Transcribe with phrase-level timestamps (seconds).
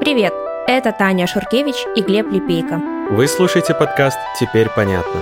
[0.00, 0.34] Привет!
[0.66, 2.82] Это Таня Шуркевич и Глеб Липейко.
[3.10, 5.20] Вы слушаете подкаст «Теперь понятно».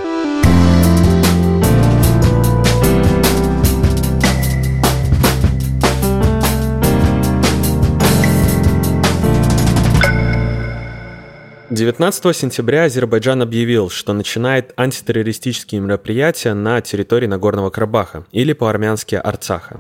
[11.69, 19.79] Девятнадцатого сентября Азербайджан объявил, что начинает антитеррористические мероприятия на территории Нагорного Карабаха, или по-армянски Арцаха.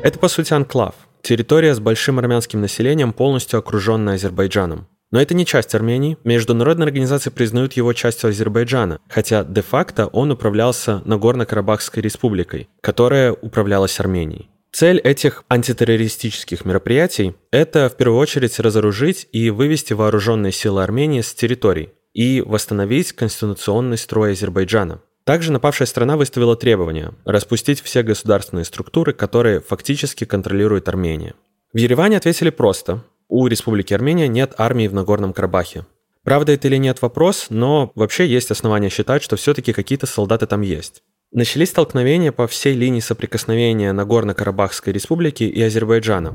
[0.00, 0.94] Это, по сути, анклав.
[1.22, 4.86] Территория с большим армянским населением, полностью окруженная Азербайджаном.
[5.10, 6.16] Но это не часть Армении.
[6.22, 14.50] Международные организации признают его частью Азербайджана, хотя де-факто он управлялся Нагорно-Карабахской республикой, которая управлялась Арменией.
[14.70, 21.34] Цель этих антитеррористических мероприятий– это в первую очередь разоружить и вывести вооруженные силы Армении с
[21.34, 25.00] территорий и восстановить конституционный строй Азербайджана.
[25.28, 31.34] Также напавшая страна выставила требование распустить все государственные структуры, которые фактически контролирует Армения.
[31.74, 33.04] В Ереване ответили просто.
[33.28, 35.84] У Республики Армения нет армии в Нагорном Карабахе.
[36.24, 40.62] Правда это или нет вопрос, но вообще есть основания считать, что все-таки какие-то солдаты там
[40.62, 41.02] есть.
[41.30, 46.30] Начались столкновения по всей линии соприкосновения Нагорно-Карабахской республики и Азербайджана.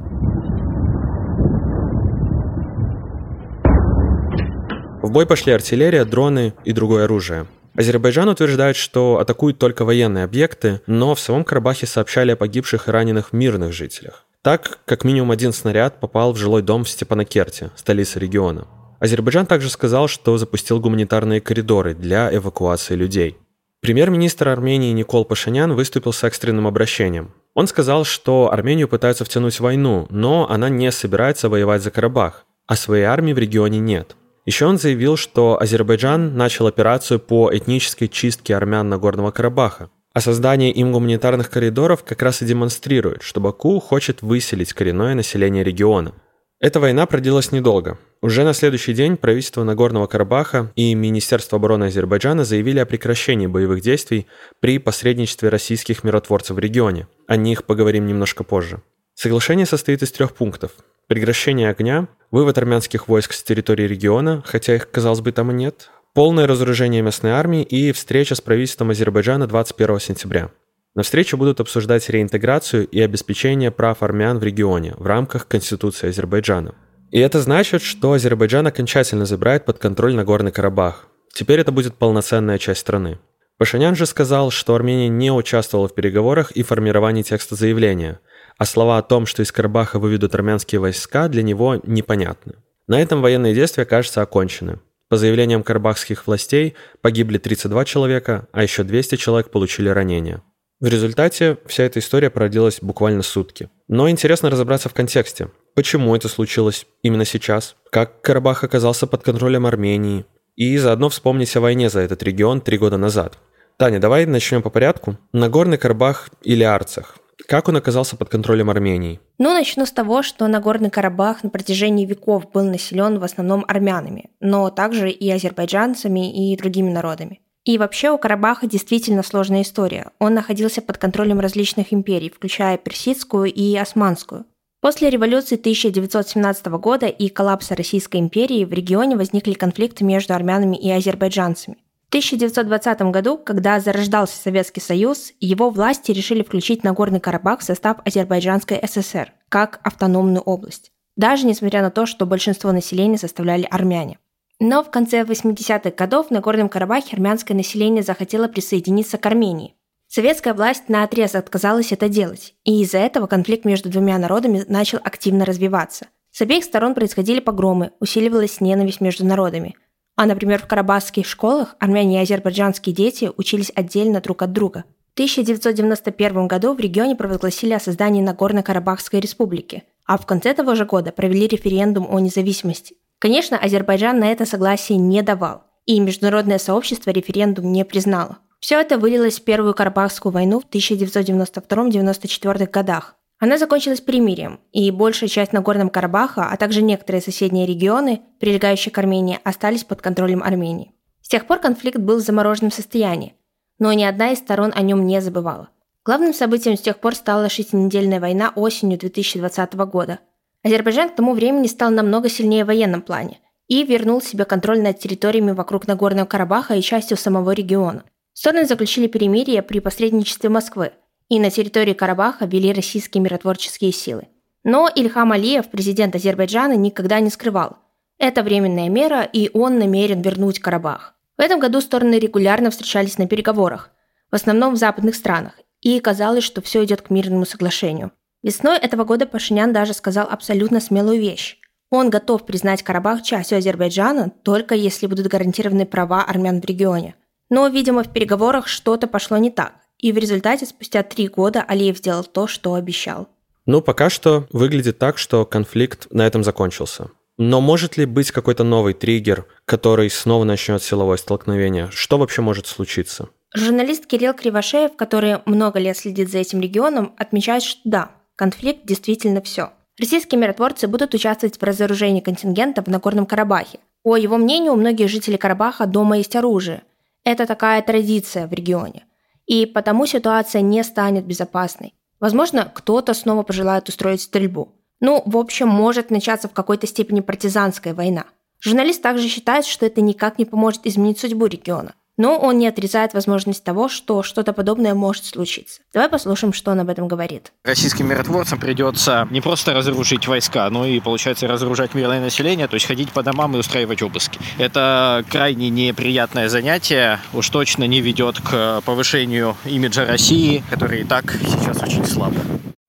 [5.02, 7.48] В бой пошли артиллерия, дроны и другое оружие.
[7.76, 12.92] Азербайджан утверждает, что атакуют только военные объекты, но в самом Карабахе сообщали о погибших и
[12.92, 14.26] раненых мирных жителях.
[14.44, 18.68] Так, как минимум один снаряд попал в жилой дом в Степанакерте, столице региона.
[19.00, 23.38] Азербайджан также сказал, что запустил гуманитарные коридоры для эвакуации людей.
[23.82, 27.34] Премьер-министр Армении Никол Пашинян выступил с экстренным обращением.
[27.54, 32.46] Он сказал, что Армению пытаются втянуть в войну, но она не собирается воевать за Карабах,
[32.68, 34.16] а своей армии в регионе нет–
[34.46, 39.90] еще он заявил, что Азербайджан начал операцию по этнической чистке армян Нагорного Карабаха.
[40.14, 45.64] А создание им гуманитарных коридоров как раз и демонстрирует, что Баку хочет выселить коренное население
[45.64, 46.14] региона.
[46.60, 47.98] Эта война продлилась недолго.
[48.22, 53.82] Уже на следующий день правительство Нагорного Карабаха и Министерство обороны Азербайджана заявили о прекращении боевых
[53.82, 54.28] действий
[54.60, 57.08] при посредничестве российских миротворцев в регионе.
[57.28, 58.82] О них поговорим немножко позже.
[59.14, 60.72] Соглашение состоит из трех пунктов.
[61.08, 65.90] Прекращение огня, вывод армянских войск с территории региона, хотя их, казалось бы, там и нет,
[66.14, 70.50] полное разоружение местной армии и встреча с правительством Азербайджана 21 сентября.
[70.96, 76.76] На встрече будут обсуждать реинтеграцию и обеспечение прав армян в регионе в рамках Конституции Азербайджана.
[77.12, 81.10] И это значит, что Азербайджан окончательно забирает под контроль Нагорный Карабах.
[81.34, 83.20] Теперь это будет полноценная часть страны.
[83.58, 88.22] Пашинян же сказал, что Армения не участвовала в переговорах и формировании текста заявления–
[88.58, 92.54] а слова о том, что из Карабаха выведут армянские войска, для него непонятны.
[92.88, 94.80] На этом военные действия, кажется, окончены.
[95.10, 100.42] По заявлениям карабахских властей погибли 32 человека, а еще 200 человек получили ранения.
[100.80, 103.70] В результате вся эта история продлилась буквально сутки.
[103.88, 105.50] Но интересно разобраться в контексте.
[105.76, 107.76] Почему это случилось именно сейчас?
[107.90, 110.26] Как Карабах оказался под контролем Армении?
[110.56, 113.38] И заодно вспомнить о войне за этот регион три года назад.
[113.78, 115.18] Таня, давай начнем по порядку.
[115.32, 117.16] Нагорный Карабах или Арцах?
[117.48, 119.20] Как он оказался под контролем Армении?
[119.38, 124.30] Ну, начну с того, что Нагорный Карабах на протяжении веков был населен в основном армянами,
[124.40, 127.40] но также и азербайджанцами и другими народами.
[127.66, 130.12] И вообще у Карабаха действительно сложная история.
[130.20, 134.46] Он находился под контролем различных империй, включая персидскую и османскую.
[134.82, 140.92] После революции 1917 года и коллапса Российской империи в регионе возникли конфликты между армянами и
[140.92, 141.78] азербайджанцами.
[142.14, 148.80] 1920 году, когда зарождался Советский Союз, его власти решили включить Нагорный Карабах в состав Азербайджанской
[148.88, 154.20] ССР как автономную область, даже несмотря на то, что большинство населения составляли армяне.
[154.60, 159.74] Но в конце 80-х годов в Нагорном Карабахе армянское население захотело присоединиться к Армении.
[160.08, 165.00] Советская власть на отрез отказалась это делать, и из-за этого конфликт между двумя народами начал
[165.04, 166.10] активно развиваться.
[166.30, 169.76] С обеих сторон происходили погромы, усиливалась ненависть между народами,
[170.16, 174.84] а, например, в карабахских школах армяне и азербайджанские дети учились отдельно друг от друга.
[175.12, 180.86] В 1991 году в регионе провозгласили о создании Нагорно-Карабахской республики, а в конце того же
[180.86, 182.96] года провели референдум о независимости.
[183.20, 188.40] Конечно, Азербайджан на это согласие не давал, и международное сообщество референдум не признало.
[188.60, 195.30] Все это вылилось в Первую Карабахскую войну в 1992-1994 годах, она закончилась перемирием, и большая
[195.30, 200.94] часть Нагорного Карабаха, а также некоторые соседние регионы, прилегающие к Армении, остались под контролем Армении.
[201.22, 203.36] С тех пор конфликт был в замороженном состоянии,
[203.80, 205.70] но ни одна из сторон о нем не забывала.
[206.06, 210.20] Главным событием с тех пор стала шестинедельная война осенью 2020 года.
[210.64, 215.00] Азербайджан к тому времени стал намного сильнее в военном плане и вернул себе контроль над
[215.00, 218.04] территориями вокруг Нагорного Карабаха и частью самого региона.
[218.34, 220.92] Стороны заключили перемирие при посредничестве Москвы–
[221.30, 224.28] и на территории Карабаха вели российские миротворческие силы.
[224.64, 227.78] Но Ильхам Алиев, президент Азербайджана, никогда не скрывал.
[228.18, 231.16] Это временная мера, и он намерен вернуть Карабах.
[231.38, 233.92] В этом году стороны регулярно встречались на переговорах,
[234.32, 238.12] в основном в западных странах, и казалось, что все идет к мирному соглашению.
[238.44, 241.58] Весной этого года Пашинян даже сказал абсолютно смелую вещь.
[241.90, 247.16] Он готов признать Карабах частью Азербайджана, только если будут гарантированы права армян в регионе.
[247.50, 249.74] Но, видимо, в переговорах что-то пошло не так,
[250.04, 253.30] и в результате спустя три года Алиев сделал то, что обещал.
[253.66, 257.10] Ну, пока что выглядит так, что конфликт на этом закончился.
[257.38, 261.90] Но может ли быть какой-то новый триггер, который снова начнет силовое столкновение?
[261.90, 263.30] Что вообще может случиться?
[263.56, 269.42] Журналист Кирилл Кривошеев, который много лет следит за этим регионом, отмечает, что да, конфликт действительно
[269.42, 269.72] все.
[269.98, 273.80] Российские миротворцы будут участвовать в разоружении контингента в Нагорном Карабахе.
[274.04, 276.84] По его мнению, у многих жителей Карабаха дома есть оружие.
[277.24, 279.06] Это такая традиция в регионе.
[279.46, 281.94] И потому ситуация не станет безопасной.
[282.20, 284.74] Возможно, кто-то снова пожелает устроить стрельбу.
[285.00, 288.26] Ну, в общем, может начаться в какой-то степени партизанская война.
[288.62, 291.96] Журналист также считает, что это никак не поможет изменить судьбу региона.
[292.18, 295.82] Но он не отрицает возможность того, что что-то подобное может случиться.
[295.94, 297.52] Давай послушаем, что он об этом говорит.
[297.64, 302.86] Российским миротворцам придется не просто разоружить войска, но и, получается, разоружать мирное население, то есть
[302.86, 304.40] ходить по домам и устраивать обыски.
[304.58, 311.32] Это крайне неприятное занятие, уж точно не ведет к повышению имиджа России, который и так
[311.32, 312.34] сейчас очень слаб.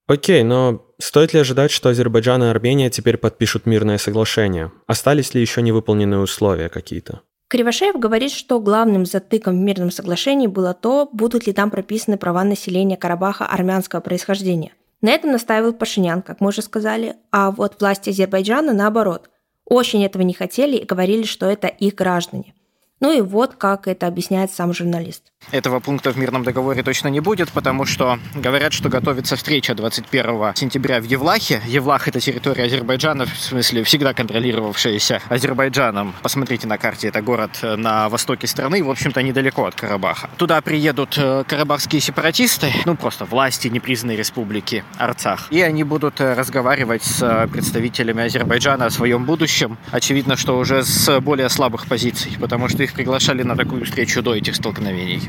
[0.07, 4.71] Окей, но стоит ли ожидать, что Азербайджан и Армения теперь подпишут мирное соглашение?
[4.87, 7.23] Остались ли еще невыполненные условия какие-то?
[7.55, 12.43] Кривошеев говорит, что главным затыком в мирном соглашении было то, будут ли там прописаны права
[12.43, 14.73] населения Карабаха армянского происхождения.
[15.03, 19.31] На этом настаивал Пашинян, как мы уже сказали, а вот власти Азербайджана, наоборот,
[19.65, 22.55] очень этого не хотели и говорили, что это их граждане–
[23.05, 25.31] ну и вот как это объясняет сам журналист.
[25.51, 30.55] Этого пункта в мирном договоре точно не будет, потому что говорят, что готовится встреча 21
[30.55, 31.63] сентября в Евлахе.
[31.67, 36.15] Евлах– это территория Азербайджана, в смысле всегда контролировавшаяся Азербайджаном.
[36.23, 40.31] Посмотрите на карте, это город на востоке страны, в общем-то, недалеко от Карабаха.
[40.37, 45.49] Туда приедут э, карабахские сепаратисты, ну просто власти непризнанной республики Арцах.
[45.51, 49.79] И они будут э, разговаривать с представителями Азербайджана о своем будущем.
[49.91, 54.35] Очевидно, что уже с более слабых позиций, потому что их приглашали на такую встречу до
[54.35, 55.23] этих столкновений.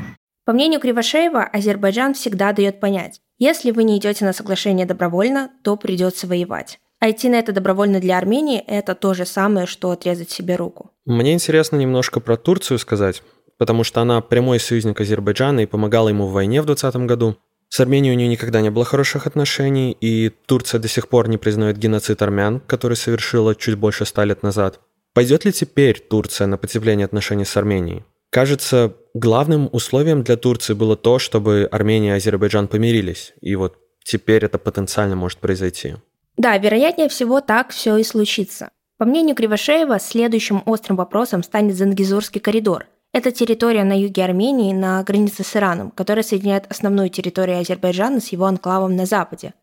[0.46, 5.76] По мнению Кривошеева, Азербайджан всегда дает понять, если вы не идете на соглашение добровольно, то
[5.76, 6.78] придется воевать.
[7.00, 10.92] А идти на это добровольно для Армении– это то же самое, что отрезать себе руку.
[11.04, 13.24] Мне интересно немножко про Турцию сказать,
[13.58, 17.36] потому что она прямой союзник Азербайджана и помогала ему в войне в 2020 году.
[17.68, 21.38] С Арменией у нее никогда не было хороших отношений, и Турция до сих пор не
[21.38, 24.78] признает геноцид армян, который совершила чуть больше ста лет назад.
[25.12, 28.04] Пойдет ли теперь Турция на потепление отношений с Арменией?
[28.30, 33.34] Кажется, главным условием для Турции было то, чтобы Армения и Азербайджан помирились.
[33.40, 35.96] И вот теперь это потенциально может произойти.
[36.36, 38.70] Да, вероятнее всего так все и случится.
[38.98, 42.86] По мнению Кривошеева, следующим острым вопросом станет Зангизурский коридор.
[43.12, 48.28] Это территория на юге Армении на границе с Ираном, которая соединяет основную территорию Азербайджана с
[48.28, 49.54] его анклавом на западе.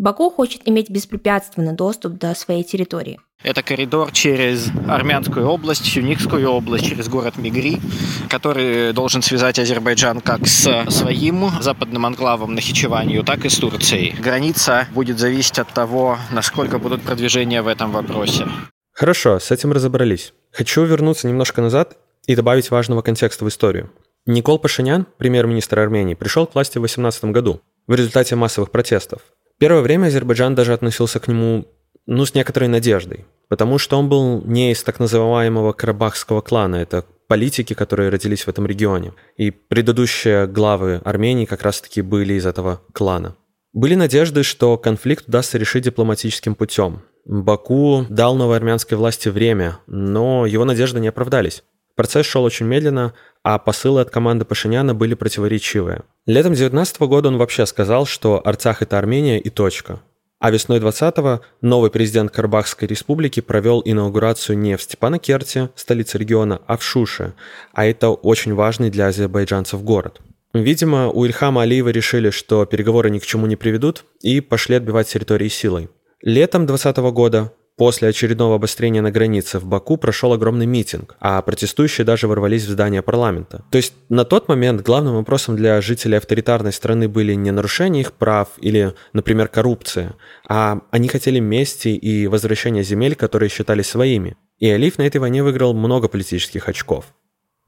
[0.00, 3.20] Баку хочет иметь беспрепятственный доступ до своей территории.
[3.42, 7.82] Это коридор через Армянскую область, Сюникскую область, через город Мигри,
[8.30, 14.14] который должен связать Азербайджан как с своим западным анклавом Нахичеванию, так и с Турцией.
[14.18, 18.48] Граница будет зависеть от того, насколько будут продвижения в этом вопросе.
[18.92, 20.32] Хорошо, с этим разобрались.
[20.50, 23.90] Хочу вернуться немножко назад и добавить важного контекста в историю.
[24.24, 29.20] Никол Пашинян, премьер-министр Армении, пришел к власти в 2018 году в результате массовых протестов.
[29.60, 31.66] Первое время Азербайджан даже относился к нему
[32.06, 37.04] ну, с некоторой надеждой, потому что он был не из так называемого карабахского клана, это
[37.28, 39.12] политики, которые родились в этом регионе.
[39.36, 43.36] И предыдущие главы Армении как раз-таки были из этого клана.
[43.74, 47.02] Были надежды, что конфликт удастся решить дипломатическим путем.
[47.26, 51.64] Баку дал новой армянской власти время, но его надежды не оправдались.
[51.96, 53.12] Процесс шел очень медленно,
[53.42, 56.02] а посылы от команды Пашиняна были противоречивые.
[56.26, 60.00] Летом 2019 года он вообще сказал, что Арцах– это Армения и точка.
[60.38, 66.78] А весной 20-го новый президент Карабахской республики провел инаугурацию не в Степанакерте, столице региона, а
[66.78, 67.34] в Шуше,
[67.74, 70.20] а это очень важный для азербайджанцев город.
[70.54, 75.08] Видимо, у Ильхама Алиева решили, что переговоры ни к чему не приведут, и пошли отбивать
[75.08, 75.90] территории силой.
[76.22, 82.04] Летом 2020 года После очередного обострения на границе в Баку прошел огромный митинг, а протестующие
[82.04, 83.64] даже ворвались в здание парламента.
[83.70, 88.12] То есть на тот момент главным вопросом для жителей авторитарной страны были не нарушение их
[88.12, 90.14] прав или, например, коррупция,
[90.46, 94.36] а они хотели мести и возвращения земель, которые считали своими.
[94.58, 97.06] И Алиф на этой войне выиграл много политических очков.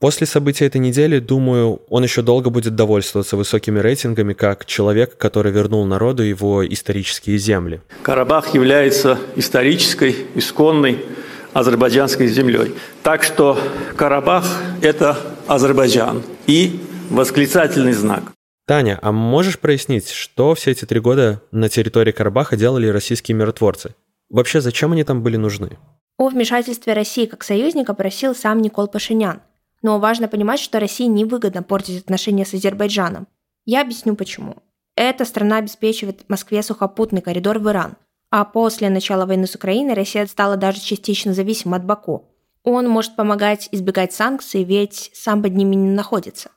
[0.02, 5.52] После событий этой недели, думаю, он еще долго будет довольствоваться высокими рейтингами как человек, который
[5.52, 7.82] вернул народу его исторические земли.
[8.02, 11.04] Карабах является исторической, исконной
[11.52, 12.74] азербайджанской землей.
[13.04, 13.56] Так что
[13.94, 14.44] Карабах–
[14.82, 15.16] это
[15.46, 16.24] Азербайджан.
[16.48, 18.24] И восклицательный знак.
[18.66, 23.94] Таня, а можешь прояснить, что все эти три года на территории Карабаха делали российские миротворцы?
[24.30, 25.78] Вообще, зачем они там были нужны?
[26.18, 29.42] О вмешательстве России как союзника просил сам Никол Пашинян–
[29.82, 33.26] но важно понимать, что России невыгодно портить отношения с Азербайджаном.
[33.64, 34.56] Я объясню почему.
[34.96, 37.96] Эта страна обеспечивает Москве сухопутный коридор в Иран,
[38.30, 42.28] а после начала войны с Украиной Россия стала даже частично зависима от Баку.
[42.64, 46.50] Он может помогать избегать санкций, ведь сам под ними не находится.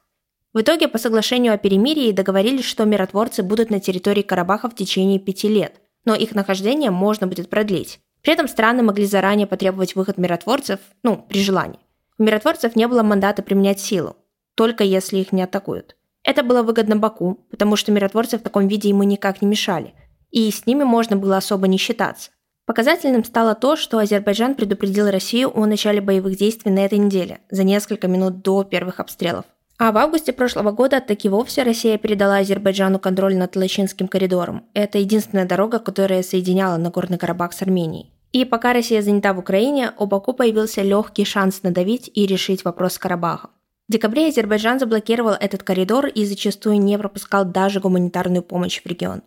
[0.54, 5.20] В итоге по соглашению о перемирии договорились, что миротворцы будут на территории Карабаха в течение
[5.20, 8.00] пяти лет, но их нахождение можно будет продлить.
[8.22, 11.80] При этом страны могли заранее потребовать выход миротворцев, ну, при желании.
[12.18, 14.16] У миротворцев не было мандата применять силу,
[14.56, 15.96] только если их не атакуют.
[16.24, 19.94] Это было выгодно Баку, потому что миротворцы в таком виде ему никак не мешали,
[20.32, 22.32] и с ними можно было особо не считаться.
[22.66, 27.64] Показательным стало то, что Азербайджан предупредил Россию о начале боевых действий на этой неделе, за
[27.64, 29.46] несколько минут до первых обстрелов.
[29.78, 34.64] А в августе прошлого года таки вовсе Россия передала Азербайджану контроль над Лачинским коридором.
[34.74, 38.15] Это единственная дорога, которая соединяла Нагорный Карабах с Арменией.
[38.36, 42.96] И пока Россия занята в Украине, у Баку появился легкий шанс надавить и решить вопрос
[42.96, 43.52] с Карабахом.
[43.88, 49.22] В декабре Азербайджан заблокировал этот коридор и зачастую не пропускал даже гуманитарную помощь в регион.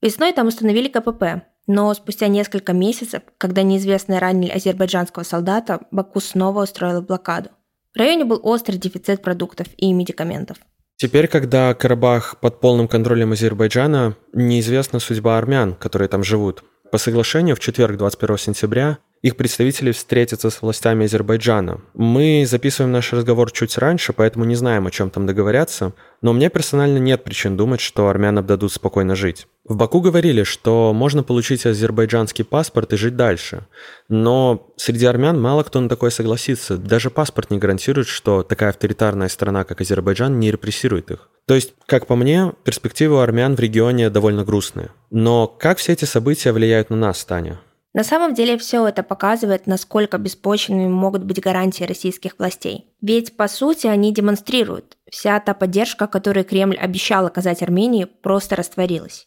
[0.00, 6.62] Весной там установили КПП, но спустя несколько месяцев, когда неизвестные ранили азербайджанского солдата, Баку снова
[6.62, 7.50] устроил блокаду.
[7.94, 10.56] В районе был острый дефицит продуктов и медикаментов.
[10.96, 16.64] Теперь, когда Карабах под полным контролем Азербайджана, неизвестна судьба армян, которые там живут.
[16.94, 21.80] По соглашению в четверг, 21 сентября, их представители встретятся с властями Азербайджана.
[21.92, 26.34] Мы записываем наш разговор чуть раньше, поэтому не знаем, о чем там договорятся, но у
[26.34, 29.48] меня персонально нет причин думать, что армянам дадут спокойно жить.
[29.64, 33.66] В Баку говорили, что можно получить азербайджанский паспорт и жить дальше,
[34.08, 36.76] но среди армян мало кто на такое согласится.
[36.78, 41.28] Даже паспорт не гарантирует, что такая авторитарная страна, как Азербайджан, не репрессирует их.
[41.46, 44.90] То есть, как по мне, перспективы армян в регионе довольно грустные.
[45.10, 47.60] Но как все эти события влияют на нас, Таня?
[47.92, 52.86] На самом деле все это показывает, насколько беспочвенными могут быть гарантии российских властей.
[53.00, 59.26] Ведь, по сути, они демонстрируют, вся та поддержка, которую Кремль обещал оказать Армении, просто растворилась.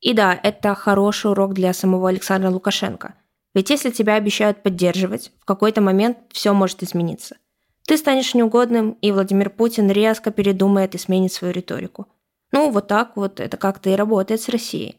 [0.00, 3.14] И да, это хороший урок для самого Александра Лукашенко.
[3.54, 7.36] Ведь если тебя обещают поддерживать, в какой-то момент все может измениться–
[7.88, 12.06] ты станешь неугодным, и Владимир Путин резко передумает и сменит свою риторику.
[12.52, 14.98] Ну, вот так вот это как-то и работает с Россией.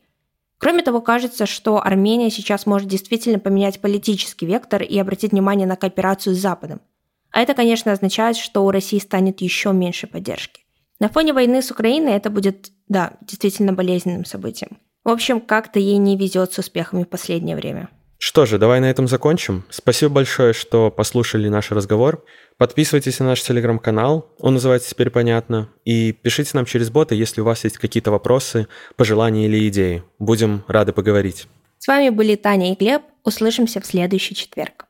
[0.57, 5.75] Кроме того, кажется, что Армения сейчас может действительно поменять политический вектор и обратить внимание на
[5.75, 6.81] кооперацию с Западом.
[7.29, 10.63] А это, конечно, означает, что у России станет еще меньше поддержки.
[10.99, 14.79] На фоне войны с Украиной это будет, да, действительно болезненным событием.
[15.03, 17.89] В общем, как-то ей не везет с успехами в последнее время.
[18.21, 19.63] Что же, давай на этом закончим.
[19.69, 22.25] Спасибо большое, что послушали наш разговор.
[22.57, 27.45] Подписывайтесь на наш телеграм-канал, он называется «Теперь понятно», и пишите нам через боты, если у
[27.45, 30.03] вас есть какие-то вопросы, пожелания или идеи.
[30.19, 31.47] Будем рады поговорить.
[31.77, 33.03] С вами были Таня и Глеб.
[33.23, 34.88] Услышимся в следующий четверг.